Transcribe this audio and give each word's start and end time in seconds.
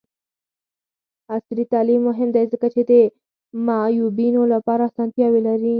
عصري 1.33 1.63
تعلیم 1.73 2.01
مهم 2.09 2.29
دی 2.35 2.45
ځکه 2.53 2.67
چې 2.73 2.81
د 2.89 2.91
معیوبینو 3.67 4.43
لپاره 4.53 4.83
اسانتیاوې 4.89 5.41
لري. 5.47 5.69